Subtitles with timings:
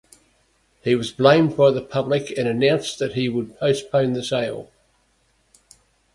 [0.81, 4.71] He was blamed by the public and announced that he would postpone the sale.